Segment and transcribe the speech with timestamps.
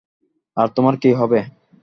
[0.57, 1.39] আর তোমার কী হবে?